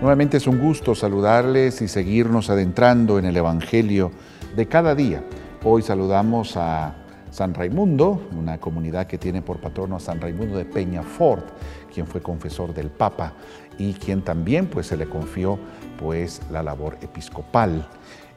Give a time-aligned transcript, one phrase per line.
[0.00, 4.12] Nuevamente es un gusto saludarles y seguirnos adentrando en el Evangelio
[4.54, 5.24] de cada día.
[5.64, 6.94] Hoy saludamos a
[7.32, 11.44] San Raimundo, una comunidad que tiene por patrono a San Raimundo de Peñafort,
[11.92, 13.32] quien fue confesor del Papa
[13.76, 15.58] y quien también pues, se le confió
[15.98, 17.88] pues, la labor episcopal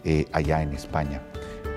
[0.03, 1.21] eh, allá en España.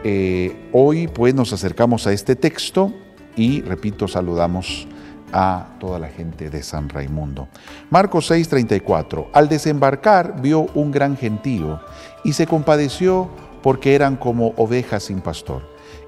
[0.02, 2.91] Eh, hoy pues nos acercamos a este texto
[3.37, 4.88] y repito, saludamos
[5.34, 7.48] a toda la gente de San Raimundo.
[7.91, 9.29] Marcos 6:34.
[9.33, 11.80] Al desembarcar vio un gran gentío
[12.23, 13.29] y se compadeció
[13.61, 15.62] porque eran como ovejas sin pastor,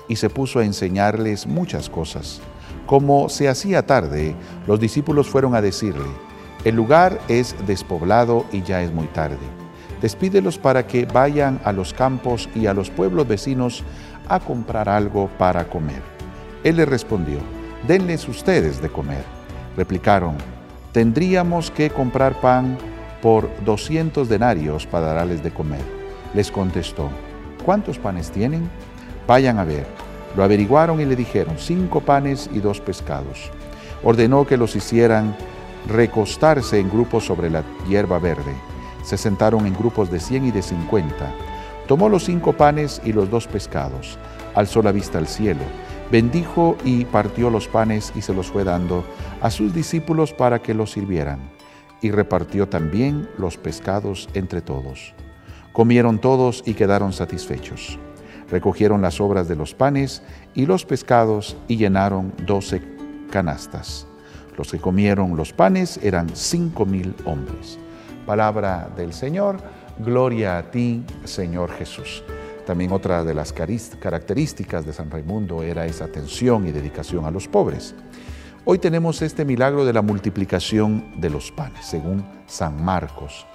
[0.08, 2.40] y se puso a enseñarles muchas cosas.
[2.86, 4.36] Como se hacía tarde,
[4.66, 6.06] los discípulos fueron a decirle,
[6.64, 9.38] el lugar es despoblado y ya es muy tarde.
[10.00, 13.82] Despídelos para que vayan a los campos y a los pueblos vecinos
[14.28, 16.02] a comprar algo para comer.
[16.62, 17.38] Él le respondió,
[17.86, 19.24] denles ustedes de comer.
[19.76, 20.34] Replicaron,
[20.92, 22.76] tendríamos que comprar pan
[23.22, 25.82] por 200 denarios para darles de comer.
[26.34, 27.08] Les contestó,
[27.64, 28.68] ¿cuántos panes tienen?
[29.26, 29.86] Vayan a ver.
[30.36, 33.50] Lo averiguaron y le dijeron, cinco panes y dos pescados.
[34.02, 35.34] Ordenó que los hicieran
[35.88, 38.54] recostarse en grupos sobre la hierba verde.
[39.04, 41.32] Se sentaron en grupos de cien y de cincuenta.
[41.86, 44.18] Tomó los cinco panes y los dos pescados,
[44.54, 45.62] alzó la vista al cielo
[46.10, 49.04] bendijo y partió los panes y se los fue dando
[49.40, 51.50] a sus discípulos para que los sirvieran,
[52.00, 55.14] y repartió también los pescados entre todos.
[55.72, 57.98] Comieron todos y quedaron satisfechos.
[58.50, 60.22] Recogieron las obras de los panes
[60.54, 62.80] y los pescados y llenaron doce
[63.30, 64.06] canastas.
[64.56, 67.78] Los que comieron los panes eran cinco mil hombres.
[68.24, 69.58] Palabra del Señor,
[69.98, 72.22] gloria a ti, Señor Jesús.
[72.66, 77.46] También otra de las características de San Raimundo era esa atención y dedicación a los
[77.46, 77.94] pobres.
[78.64, 83.46] Hoy tenemos este milagro de la multiplicación de los panes, según San Marcos.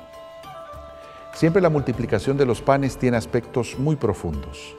[1.33, 4.77] Siempre la multiplicación de los panes tiene aspectos muy profundos.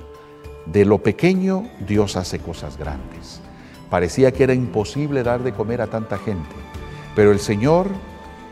[0.65, 3.43] De lo pequeño Dios hace cosas grandes.
[3.91, 6.57] Parecía que era imposible dar de comer a tanta gente,
[7.15, 7.89] pero el Señor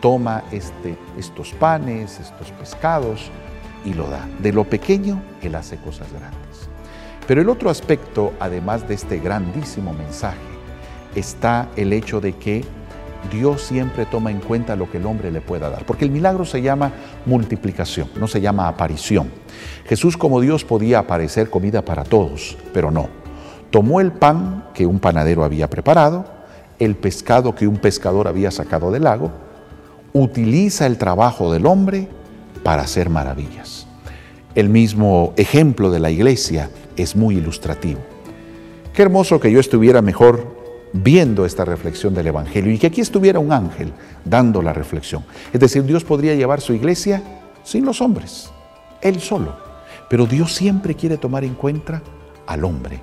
[0.03, 3.31] toma este, estos panes, estos pescados,
[3.85, 4.29] y lo da.
[4.41, 6.69] De lo pequeño, Él hace cosas grandes.
[7.27, 10.39] Pero el otro aspecto, además de este grandísimo mensaje,
[11.15, 12.65] está el hecho de que
[13.31, 15.85] Dios siempre toma en cuenta lo que el hombre le pueda dar.
[15.85, 16.93] Porque el milagro se llama
[17.27, 19.31] multiplicación, no se llama aparición.
[19.87, 23.09] Jesús como Dios podía aparecer comida para todos, pero no.
[23.71, 26.25] Tomó el pan que un panadero había preparado,
[26.79, 29.31] el pescado que un pescador había sacado del lago,
[30.13, 32.09] utiliza el trabajo del hombre
[32.63, 33.87] para hacer maravillas.
[34.55, 38.01] El mismo ejemplo de la iglesia es muy ilustrativo.
[38.93, 40.59] Qué hermoso que yo estuviera mejor
[40.93, 43.93] viendo esta reflexión del Evangelio y que aquí estuviera un ángel
[44.25, 45.25] dando la reflexión.
[45.53, 47.23] Es decir, Dios podría llevar su iglesia
[47.63, 48.51] sin los hombres,
[49.01, 49.57] Él solo.
[50.09, 52.03] Pero Dios siempre quiere tomar en cuenta
[52.47, 53.01] al hombre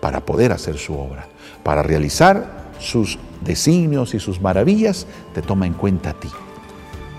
[0.00, 1.28] para poder hacer su obra,
[1.62, 6.28] para realizar sus designios y sus maravillas, te toma en cuenta a ti.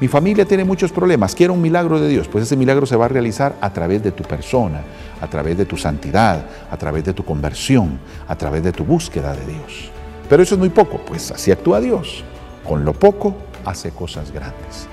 [0.02, 2.30] Mi familia tiene muchos problemas, quiero un milagro de Dios.
[2.30, 4.82] Pues ese milagro se va a realizar a través de tu persona,
[5.20, 9.34] a través de tu santidad, a través de tu conversión, a través de tu búsqueda
[9.34, 9.92] de Dios.
[10.30, 12.24] Pero eso es muy poco, pues así actúa Dios.
[12.66, 14.88] Con lo poco hace cosas grandes.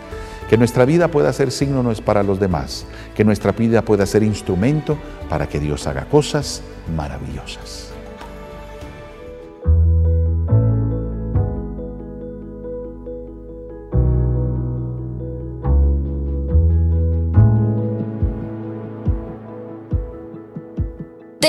[0.51, 2.85] Que nuestra vida pueda ser signo no es para los demás,
[3.15, 6.63] que nuestra vida pueda ser instrumento para que Dios haga cosas
[6.97, 7.96] maravillosas.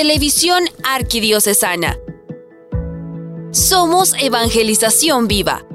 [0.08, 1.98] Televisión Arquidiocesana.
[3.50, 5.67] Somos Evangelización Viva.